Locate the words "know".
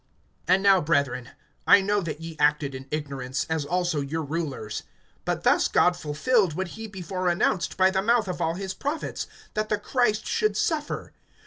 1.79-2.01